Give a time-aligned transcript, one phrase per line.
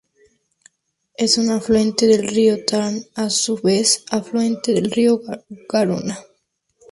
[1.15, 5.21] Es un afluente del río Tarn y, a su vez, afluente del río
[5.69, 6.17] Garona.